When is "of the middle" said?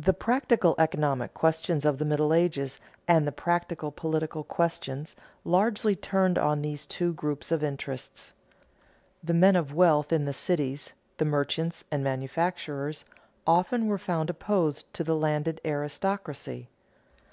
1.84-2.32